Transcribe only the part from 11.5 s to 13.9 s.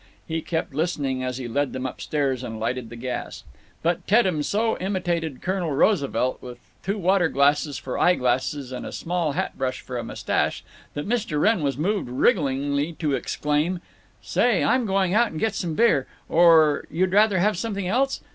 was moved wrigglingly to exclaim: